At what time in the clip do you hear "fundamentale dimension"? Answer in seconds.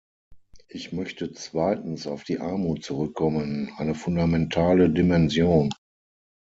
3.93-5.69